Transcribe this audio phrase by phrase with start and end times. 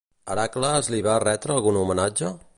[0.35, 2.33] Hèracles li va retre algun homenatge?